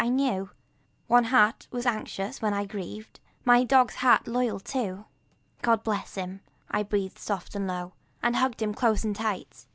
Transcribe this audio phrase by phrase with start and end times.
[0.03, 0.49] I knew
[1.05, 5.05] One heart was anxious when I grieved My dog's heart, loyal, true.
[5.61, 6.41] "God bless him,"
[6.89, 7.93] breathed I soft and low,
[8.23, 9.67] And hugged him close and tight.